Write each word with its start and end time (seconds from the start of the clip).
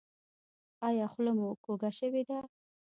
ایا 0.87 1.05
خوله 1.13 1.31
مو 1.37 1.47
کوږه 1.63 1.89
شوې 1.99 2.23
ده؟ 2.29 2.37